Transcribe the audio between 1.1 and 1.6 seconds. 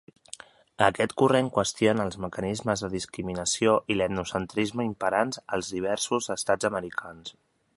corrent